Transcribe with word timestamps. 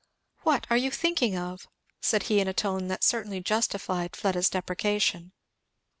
What 0.41 0.65
are 0.71 0.77
you 0.77 0.89
thinking 0.89 1.37
of?" 1.37 1.67
said 2.01 2.23
he 2.23 2.39
in 2.39 2.47
a 2.47 2.55
tone 2.55 2.87
that 2.87 3.03
certainly 3.03 3.39
justified 3.39 4.15
Fleda's 4.15 4.49
deprecation. 4.49 5.31